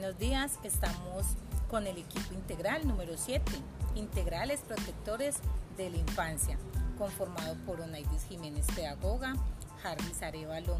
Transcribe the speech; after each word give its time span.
buenos 0.00 0.18
días. 0.20 0.60
Estamos 0.62 1.26
con 1.68 1.88
el 1.88 1.98
equipo 1.98 2.32
integral 2.32 2.86
número 2.86 3.14
7, 3.16 3.50
integrales 3.96 4.60
protectores 4.60 5.38
de 5.76 5.90
la 5.90 5.96
infancia, 5.96 6.56
conformado 6.96 7.56
por 7.66 7.80
Onaidis 7.80 8.22
Jiménez, 8.28 8.64
pedagoga, 8.76 9.34
Jarvis 9.82 10.22
Arevalo, 10.22 10.76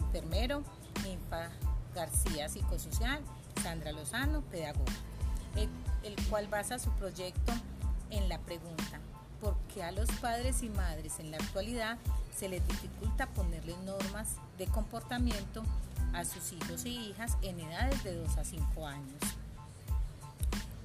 enfermero, 0.00 0.64
Ninfa 1.04 1.50
García, 1.94 2.48
psicosocial, 2.48 3.20
Sandra 3.62 3.92
Lozano, 3.92 4.40
pedagoga, 4.50 4.92
el, 5.54 5.68
el 6.02 6.16
cual 6.28 6.48
basa 6.48 6.80
su 6.80 6.90
proyecto 6.90 7.52
en 8.10 8.28
la 8.28 8.40
pregunta, 8.40 8.98
¿por 9.40 9.56
qué 9.72 9.84
a 9.84 9.92
los 9.92 10.10
padres 10.10 10.64
y 10.64 10.70
madres 10.70 11.20
en 11.20 11.30
la 11.30 11.36
actualidad 11.36 11.98
se 12.36 12.48
les 12.48 12.66
dificulta 12.66 13.28
ponerle 13.28 13.76
normas 13.84 14.38
de 14.58 14.66
comportamiento 14.66 15.62
a 16.14 16.24
sus 16.24 16.52
hijos 16.52 16.84
y 16.84 16.96
hijas 16.96 17.36
en 17.42 17.60
edades 17.60 18.02
de 18.04 18.14
2 18.14 18.38
a 18.38 18.44
5 18.44 18.86
años. 18.86 19.20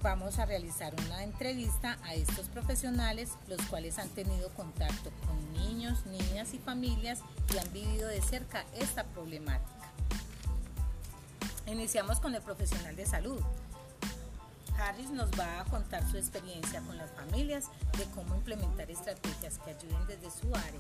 Vamos 0.02 0.40
a 0.40 0.46
realizar 0.46 0.94
una 1.06 1.24
entrevista 1.24 1.98
a 2.04 2.14
estos 2.14 2.48
profesionales, 2.48 3.32
los 3.48 3.62
cuales 3.64 4.00
han 4.00 4.10
tenido 4.10 4.50
contacto 4.54 5.12
con 5.26 5.54
niños, 5.54 6.06
niñas 6.06 6.54
y 6.54 6.58
familias 6.58 7.20
y 7.54 7.58
han 7.58 7.72
vivido 7.74 8.08
de 8.08 8.22
cerca 8.22 8.64
esta 8.78 9.04
problemática. 9.04 9.92
Iniciamos 11.68 12.20
con 12.20 12.34
el 12.34 12.42
profesional 12.42 12.96
de 12.96 13.06
salud. 13.06 13.42
Harris 14.78 15.10
nos 15.10 15.30
va 15.38 15.60
a 15.60 15.66
contar 15.66 16.10
su 16.10 16.18
experiencia 16.18 16.80
con 16.82 16.98
las 16.98 17.12
familias 17.12 17.66
de 17.98 18.06
cómo 18.16 18.36
implementar 18.36 18.90
estrategias 18.90 19.60
que 19.60 19.72
ayuden 19.72 20.08
desde 20.08 20.32
su 20.32 20.48
área. 20.56 20.80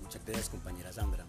Muchas 0.00 0.24
gracias 0.24 0.48
compañera 0.48 0.90
Sandra. 0.90 1.26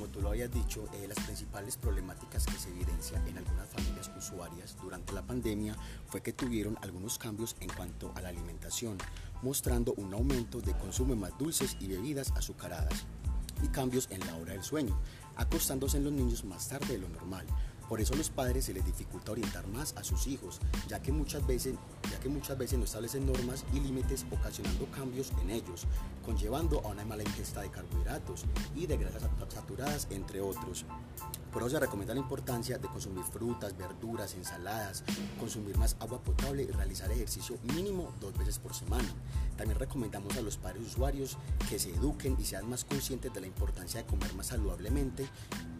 Como 0.00 0.12
tú 0.12 0.22
lo 0.22 0.30
habías 0.30 0.50
dicho, 0.50 0.88
eh, 0.94 1.06
las 1.06 1.22
principales 1.26 1.76
problemáticas 1.76 2.46
que 2.46 2.58
se 2.58 2.70
evidencian 2.70 3.28
en 3.28 3.36
algunas 3.36 3.68
familias 3.68 4.10
usuarias 4.16 4.74
durante 4.80 5.12
la 5.12 5.20
pandemia 5.20 5.76
fue 6.06 6.22
que 6.22 6.32
tuvieron 6.32 6.78
algunos 6.80 7.18
cambios 7.18 7.54
en 7.60 7.68
cuanto 7.68 8.10
a 8.14 8.22
la 8.22 8.30
alimentación, 8.30 8.96
mostrando 9.42 9.92
un 9.98 10.14
aumento 10.14 10.62
de 10.62 10.72
consumo 10.72 11.12
de 11.12 11.20
más 11.20 11.36
dulces 11.36 11.76
y 11.80 11.88
bebidas 11.88 12.32
azucaradas 12.34 13.04
y 13.62 13.68
cambios 13.68 14.08
en 14.10 14.20
la 14.20 14.36
hora 14.36 14.54
del 14.54 14.62
sueño, 14.62 14.98
acostándose 15.36 16.00
los 16.00 16.14
niños 16.14 16.46
más 16.46 16.66
tarde 16.68 16.94
de 16.94 16.98
lo 17.00 17.10
normal, 17.10 17.44
por 17.90 18.00
eso 18.00 18.14
a 18.14 18.16
los 18.16 18.30
padres 18.30 18.66
se 18.66 18.72
les 18.72 18.86
dificulta 18.86 19.32
orientar 19.32 19.66
más 19.66 19.94
a 19.96 20.04
sus 20.04 20.28
hijos, 20.28 20.60
ya 20.86 21.02
que 21.02 21.10
muchas 21.10 21.44
veces, 21.44 21.74
ya 22.08 22.20
que 22.20 22.28
muchas 22.28 22.56
veces 22.56 22.78
no 22.78 22.84
establecen 22.84 23.26
normas 23.26 23.64
y 23.74 23.80
límites 23.80 24.24
ocasionando 24.30 24.86
cambios 24.92 25.32
en 25.42 25.50
ellos, 25.50 25.88
conllevando 26.24 26.80
a 26.84 26.88
una 26.90 27.04
mala 27.04 27.24
ingesta 27.24 27.62
de 27.62 27.70
carbohidratos 27.70 28.44
y 28.76 28.86
de 28.86 28.96
grasas 28.96 29.28
saturadas, 29.48 30.06
entre 30.10 30.40
otros. 30.40 30.84
Por 31.52 31.62
eso 31.62 31.70
se 31.70 31.80
recomienda 31.80 32.14
la 32.14 32.20
importancia 32.20 32.78
de 32.78 32.88
consumir 32.88 33.24
frutas, 33.24 33.76
verduras, 33.76 34.34
ensaladas, 34.34 35.02
consumir 35.38 35.76
más 35.76 35.96
agua 35.98 36.22
potable 36.22 36.62
y 36.62 36.66
realizar 36.66 37.10
ejercicio 37.10 37.58
mínimo 37.74 38.12
dos 38.20 38.36
veces 38.38 38.58
por 38.58 38.74
semana. 38.74 39.08
También 39.56 39.78
recomendamos 39.78 40.36
a 40.36 40.42
los 40.42 40.56
padres 40.56 40.82
usuarios 40.82 41.36
que 41.68 41.78
se 41.78 41.90
eduquen 41.90 42.36
y 42.38 42.44
sean 42.44 42.68
más 42.68 42.84
conscientes 42.84 43.34
de 43.34 43.40
la 43.40 43.46
importancia 43.48 44.00
de 44.00 44.06
comer 44.06 44.32
más 44.34 44.46
saludablemente 44.46 45.28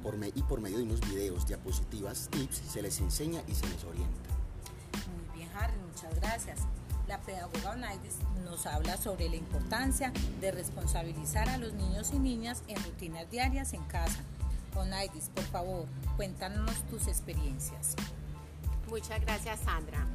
por 0.03 0.17
y 0.35 0.43
por 0.43 0.61
medio 0.61 0.79
de 0.79 0.85
unos 0.85 1.01
videos, 1.01 1.47
diapositivas, 1.47 2.29
tips, 2.31 2.57
se 2.57 2.83
les 2.83 3.01
enseña 3.01 3.43
y 3.47 3.55
se 3.55 3.67
les 3.69 3.85
orienta. 3.85 4.31
Muy 5.15 5.39
bien, 5.39 5.51
Harry, 5.55 5.77
muchas 5.87 6.15
gracias. 6.17 6.61
La 7.07 7.21
pedagoga 7.21 7.73
Onaidis 7.73 8.17
nos 8.45 8.67
habla 8.67 8.97
sobre 8.97 9.29
la 9.29 9.37
importancia 9.37 10.13
de 10.41 10.53
responsabilizar 10.53 11.49
a 11.49 11.59
los 11.59 11.73
niños 11.75 12.11
y 12.13 12.19
niñas 12.19 12.63
en 12.69 12.77
rutinas 12.85 13.31
diarias 13.31 13.73
en 13.73 13.83
casa. 13.85 14.21
Onaidis, 14.75 15.31
por 15.35 15.45
favor, 15.45 15.87
cuéntanos 16.17 16.75
tus 16.89 17.07
experiencias. 17.07 17.95
Muchas 18.89 19.21
gracias, 19.21 19.61
Sandra. 19.61 20.07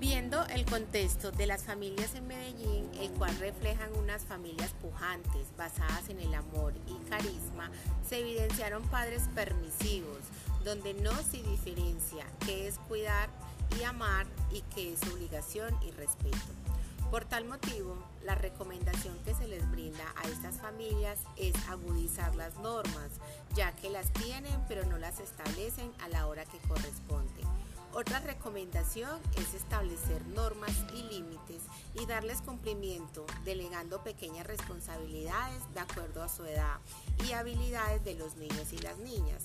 Viendo 0.00 0.46
el 0.46 0.64
contexto 0.64 1.32
de 1.32 1.46
las 1.46 1.64
familias 1.64 2.14
en 2.14 2.28
Medellín, 2.28 2.88
el 3.00 3.10
cual 3.12 3.36
reflejan 3.38 3.92
unas 3.98 4.22
familias 4.22 4.72
pujantes, 4.80 5.48
basadas 5.56 6.08
en 6.08 6.20
el 6.20 6.32
amor 6.34 6.72
y 6.86 6.94
carisma, 7.10 7.70
se 8.08 8.20
evidenciaron 8.20 8.84
padres 8.84 9.22
permisivos, 9.34 10.20
donde 10.64 10.94
no 10.94 11.12
se 11.22 11.42
diferencia 11.42 12.24
qué 12.46 12.68
es 12.68 12.78
cuidar 12.86 13.28
y 13.78 13.82
amar 13.82 14.26
y 14.52 14.62
qué 14.74 14.92
es 14.92 15.02
obligación 15.12 15.76
y 15.82 15.90
respeto. 15.90 16.38
Por 17.10 17.24
tal 17.24 17.46
motivo, 17.46 17.96
la 18.22 18.34
recomendación 18.34 19.16
que 19.24 19.34
se 19.34 19.48
les 19.48 19.68
brinda 19.70 20.04
a 20.16 20.28
estas 20.28 20.56
familias 20.56 21.18
es 21.36 21.54
agudizar 21.68 22.34
las 22.34 22.54
normas, 22.56 23.12
ya 23.54 23.72
que 23.72 23.88
las 23.88 24.12
tienen 24.12 24.54
pero 24.68 24.84
no 24.84 24.98
las 24.98 25.18
establecen 25.18 25.90
a 26.00 26.08
la 26.08 26.26
hora 26.26 26.44
que 26.44 26.58
corresponde. 26.68 27.40
Otra 27.94 28.20
recomendación 28.20 29.18
es 29.36 29.54
establecer 29.54 30.24
normas 30.26 30.72
y 30.94 31.02
límites 31.04 31.62
y 31.94 32.04
darles 32.04 32.42
cumplimiento, 32.42 33.24
delegando 33.46 34.04
pequeñas 34.04 34.46
responsabilidades 34.46 35.62
de 35.72 35.80
acuerdo 35.80 36.22
a 36.22 36.28
su 36.28 36.44
edad 36.44 36.76
y 37.26 37.32
habilidades 37.32 38.04
de 38.04 38.16
los 38.16 38.36
niños 38.36 38.74
y 38.74 38.78
las 38.78 38.98
niñas. 38.98 39.44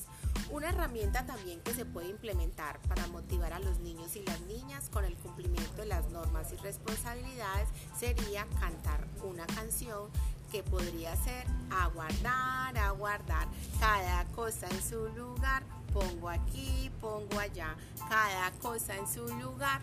Una 0.53 0.69
herramienta 0.69 1.25
también 1.25 1.59
que 1.61 1.73
se 1.73 1.83
puede 1.83 2.09
implementar 2.09 2.79
para 2.87 3.07
motivar 3.07 3.53
a 3.53 3.59
los 3.59 3.79
niños 3.79 4.15
y 4.15 4.21
las 4.21 4.39
niñas 4.41 4.87
con 4.87 5.03
el 5.03 5.15
cumplimiento 5.15 5.81
de 5.81 5.87
las 5.87 6.07
normas 6.11 6.53
y 6.53 6.57
responsabilidades 6.57 7.67
sería 7.99 8.45
cantar 8.59 9.03
una 9.23 9.47
canción 9.47 10.11
que 10.51 10.61
podría 10.61 11.15
ser 11.15 11.47
aguardar, 11.71 12.77
aguardar, 12.77 13.47
cada 13.79 14.25
cosa 14.25 14.67
en 14.69 14.83
su 14.83 15.07
lugar, 15.17 15.63
pongo 15.91 16.29
aquí, 16.29 16.91
pongo 17.01 17.39
allá, 17.39 17.75
cada 18.07 18.51
cosa 18.61 18.95
en 18.95 19.07
su 19.07 19.27
lugar. 19.39 19.81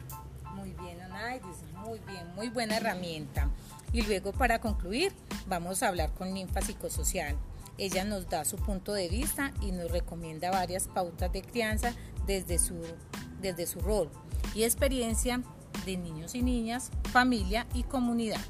Muy 0.55 0.71
bien, 0.75 1.03
Onaidis, 1.05 1.65
muy 1.85 1.99
bien, 2.07 2.33
muy 2.37 2.49
buena 2.49 2.77
herramienta. 2.77 3.49
Y 3.93 4.03
luego 4.03 4.31
para 4.31 4.61
concluir, 4.61 5.13
vamos 5.49 5.83
a 5.83 5.89
hablar 5.89 6.13
con 6.13 6.33
Ninfa 6.33 6.61
Psicosocial. 6.61 7.37
Ella 7.81 8.05
nos 8.05 8.29
da 8.29 8.45
su 8.45 8.57
punto 8.59 8.93
de 8.93 9.09
vista 9.09 9.55
y 9.63 9.73
nos 9.73 9.91
recomienda 9.91 10.51
varias 10.51 10.87
pautas 10.87 11.33
de 11.33 11.41
crianza 11.41 11.95
desde 12.27 12.59
su, 12.59 12.75
desde 13.41 13.67
su 13.67 13.81
rol 13.81 14.11
y 14.55 14.65
experiencia 14.65 15.43
de 15.87 15.97
niños 15.97 16.35
y 16.35 16.43
niñas, 16.43 16.91
familia 17.11 17.67
y 17.73 17.85
comunidad. 17.85 18.41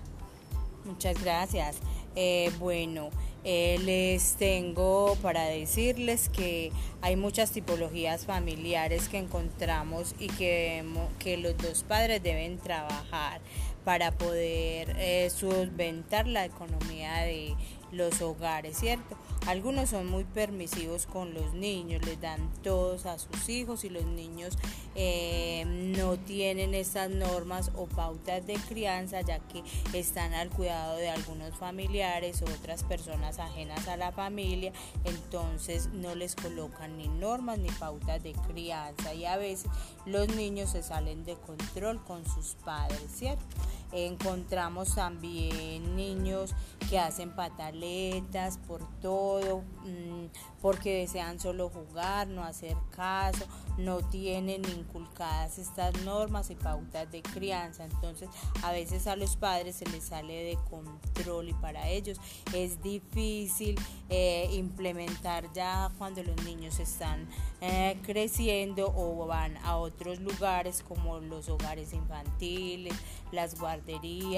Muchas 0.84 1.22
gracias. 1.22 1.76
Eh, 2.16 2.50
bueno, 2.58 3.10
eh, 3.44 3.78
les 3.84 4.34
tengo 4.34 5.16
para 5.22 5.44
decirles 5.44 6.28
que 6.28 6.72
hay 7.00 7.14
muchas 7.14 7.52
tipologías 7.52 8.26
familiares 8.26 9.08
que 9.08 9.18
encontramos 9.18 10.16
y 10.18 10.26
que, 10.26 10.84
que 11.20 11.36
los 11.36 11.56
dos 11.56 11.84
padres 11.84 12.20
deben 12.20 12.58
trabajar 12.58 13.40
para 13.84 14.10
poder 14.10 14.96
eh, 14.98 15.30
solventar 15.30 16.26
la 16.26 16.44
economía 16.44 17.20
de 17.22 17.54
los 17.92 18.20
hogares, 18.22 18.78
¿cierto? 18.78 19.16
Algunos 19.46 19.90
son 19.90 20.06
muy 20.06 20.24
permisivos 20.24 21.06
con 21.06 21.34
los 21.34 21.54
niños, 21.54 22.04
les 22.04 22.20
dan 22.20 22.50
todos 22.62 23.06
a 23.06 23.18
sus 23.18 23.48
hijos 23.48 23.84
y 23.84 23.88
los 23.88 24.04
niños 24.04 24.58
eh, 24.94 25.64
no 25.66 26.18
tienen 26.18 26.74
esas 26.74 27.10
normas 27.10 27.70
o 27.74 27.86
pautas 27.86 28.46
de 28.46 28.54
crianza 28.54 29.20
ya 29.22 29.38
que 29.38 29.62
están 29.92 30.34
al 30.34 30.50
cuidado 30.50 30.96
de 30.96 31.08
algunos 31.08 31.56
familiares 31.56 32.42
o 32.42 32.44
otras 32.44 32.84
personas 32.84 33.38
ajenas 33.38 33.88
a 33.88 33.96
la 33.96 34.12
familia, 34.12 34.72
entonces 35.04 35.88
no 35.92 36.14
les 36.14 36.36
colocan 36.36 36.98
ni 36.98 37.08
normas 37.08 37.58
ni 37.58 37.70
pautas 37.70 38.22
de 38.22 38.32
crianza 38.32 39.14
y 39.14 39.24
a 39.24 39.36
veces 39.36 39.70
los 40.06 40.28
niños 40.34 40.70
se 40.70 40.82
salen 40.82 41.24
de 41.24 41.34
control 41.34 42.02
con 42.04 42.24
sus 42.26 42.56
padres, 42.64 43.00
¿cierto? 43.12 43.44
Encontramos 43.92 44.94
también 44.94 45.96
niños 45.96 46.54
que 46.88 46.98
hacen 46.98 47.30
pataletas 47.30 48.58
por 48.58 48.86
todo, 49.00 49.62
mm, 49.84 50.26
porque 50.60 50.98
desean 50.98 51.40
solo 51.40 51.68
jugar, 51.68 52.28
no 52.28 52.44
hacer 52.44 52.76
caso, 52.90 53.46
no 53.78 53.98
tienen 53.98 54.64
inculcadas 54.64 55.58
estas 55.58 56.02
normas 56.04 56.50
y 56.50 56.54
pautas 56.54 57.10
de 57.10 57.22
crianza. 57.22 57.84
Entonces 57.84 58.28
a 58.62 58.72
veces 58.72 59.06
a 59.06 59.16
los 59.16 59.36
padres 59.36 59.76
se 59.76 59.86
les 59.86 60.04
sale 60.04 60.34
de 60.44 60.58
control 60.68 61.48
y 61.48 61.54
para 61.54 61.88
ellos 61.88 62.18
es 62.54 62.82
difícil 62.82 63.78
eh, 64.08 64.48
implementar 64.52 65.52
ya 65.52 65.90
cuando 65.98 66.22
los 66.22 66.42
niños 66.44 66.78
están 66.78 67.28
eh, 67.60 67.98
creciendo 68.04 68.92
o 68.94 69.26
van 69.26 69.56
a 69.58 69.76
otros 69.76 70.20
lugares 70.20 70.82
como 70.86 71.18
los 71.20 71.48
hogares 71.48 71.92
infantiles, 71.92 72.94
las 73.32 73.58
guarderías, 73.58 73.79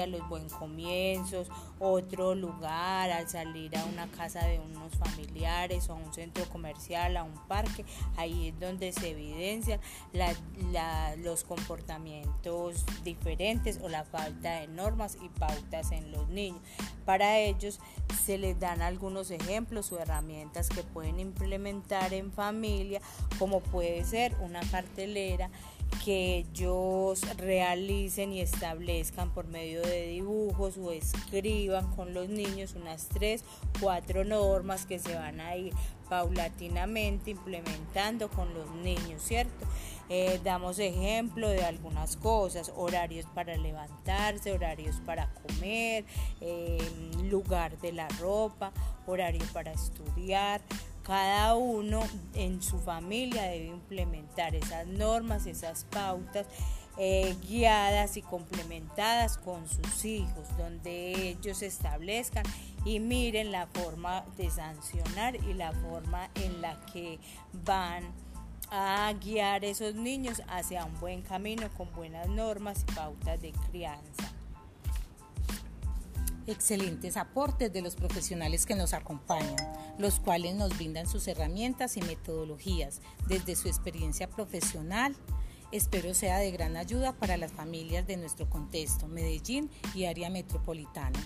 los 0.07 0.29
buen 0.29 0.49
comienzos, 0.49 1.47
otro 1.79 2.35
lugar 2.35 3.11
al 3.11 3.27
salir 3.29 3.75
a 3.77 3.85
una 3.85 4.07
casa 4.07 4.45
de 4.45 4.59
unos 4.59 4.93
familiares 4.95 5.89
o 5.89 5.93
a 5.93 5.95
un 5.95 6.13
centro 6.13 6.45
comercial, 6.49 7.17
a 7.17 7.23
un 7.23 7.37
parque, 7.47 7.85
ahí 8.17 8.49
es 8.49 8.59
donde 8.59 8.91
se 8.91 9.11
evidencian 9.11 9.79
los 11.17 11.43
comportamientos 11.43 12.85
diferentes 13.03 13.79
o 13.81 13.89
la 13.89 14.03
falta 14.03 14.61
de 14.61 14.67
normas 14.67 15.17
y 15.23 15.29
pautas 15.29 15.91
en 15.91 16.11
los 16.11 16.27
niños. 16.29 16.61
Para 17.05 17.37
ellos 17.39 17.79
se 18.25 18.37
les 18.37 18.59
dan 18.59 18.81
algunos 18.81 19.29
ejemplos 19.31 19.91
o 19.91 19.99
herramientas 19.99 20.69
que 20.69 20.83
pueden 20.83 21.19
implementar 21.19 22.13
en 22.13 22.31
familia, 22.31 23.01
como 23.39 23.59
puede 23.59 24.03
ser 24.05 24.35
una 24.41 24.61
cartelera 24.71 25.49
que 26.03 26.37
ellos 26.37 27.21
realicen 27.37 28.33
y 28.33 28.41
establezcan 28.41 29.33
por 29.33 29.47
medio 29.47 29.81
de 29.81 30.07
dibujos 30.07 30.77
o 30.77 30.91
escriban 30.91 31.89
con 31.95 32.13
los 32.13 32.29
niños 32.29 32.75
unas 32.75 33.07
tres, 33.07 33.43
cuatro 33.79 34.25
normas 34.25 34.85
que 34.85 34.99
se 34.99 35.15
van 35.15 35.39
a 35.39 35.55
ir 35.55 35.73
paulatinamente 36.09 37.31
implementando 37.31 38.29
con 38.29 38.53
los 38.53 38.69
niños, 38.75 39.21
¿cierto? 39.21 39.65
Eh, 40.09 40.39
damos 40.43 40.77
ejemplo 40.79 41.47
de 41.47 41.63
algunas 41.63 42.17
cosas, 42.17 42.71
horarios 42.75 43.25
para 43.33 43.55
levantarse, 43.55 44.51
horarios 44.51 44.97
para 45.05 45.33
comer, 45.33 46.05
eh, 46.41 46.77
lugar 47.23 47.79
de 47.79 47.93
la 47.93 48.07
ropa, 48.19 48.73
horario 49.07 49.41
para 49.53 49.71
estudiar, 49.71 50.61
cada 51.03 51.55
uno 51.55 52.01
en 52.33 52.61
su 52.61 52.79
familia 52.79 53.43
debe 53.43 53.67
implementar 53.67 54.55
esas 54.55 54.87
normas, 54.87 55.45
esas 55.45 55.85
pautas 55.85 56.47
eh, 56.97 57.35
guiadas 57.47 58.17
y 58.17 58.21
complementadas 58.21 59.37
con 59.37 59.67
sus 59.67 60.05
hijos, 60.05 60.47
donde 60.57 61.29
ellos 61.29 61.61
establezcan 61.61 62.45
y 62.85 62.99
miren 62.99 63.51
la 63.51 63.67
forma 63.67 64.23
de 64.37 64.49
sancionar 64.49 65.35
y 65.35 65.53
la 65.53 65.71
forma 65.71 66.29
en 66.35 66.61
la 66.61 66.79
que 66.85 67.19
van 67.65 68.03
a 68.69 69.13
guiar 69.13 69.65
esos 69.65 69.95
niños 69.95 70.41
hacia 70.47 70.85
un 70.85 70.99
buen 70.99 71.21
camino 71.21 71.69
con 71.77 71.91
buenas 71.93 72.27
normas 72.27 72.85
y 72.87 72.93
pautas 72.93 73.41
de 73.41 73.51
crianza. 73.69 74.31
Excelentes 76.45 77.15
aportes 77.17 77.71
de 77.71 77.81
los 77.81 77.95
profesionales 77.95 78.65
que 78.65 78.75
nos 78.75 78.93
acompañan, 78.93 79.55
los 79.97 80.19
cuales 80.19 80.55
nos 80.55 80.77
brindan 80.77 81.07
sus 81.07 81.27
herramientas 81.27 81.97
y 81.97 82.01
metodologías 82.01 83.01
desde 83.27 83.55
su 83.55 83.67
experiencia 83.67 84.29
profesional. 84.29 85.15
Espero 85.71 86.13
sea 86.13 86.37
de 86.37 86.51
gran 86.51 86.77
ayuda 86.77 87.13
para 87.13 87.37
las 87.37 87.51
familias 87.51 88.05
de 88.05 88.17
nuestro 88.17 88.49
contexto, 88.49 89.07
Medellín 89.07 89.69
y 89.95 90.05
área 90.05 90.29
metropolitana. 90.29 91.19